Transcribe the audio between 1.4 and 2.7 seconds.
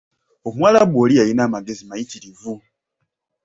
amagezi mayitirivu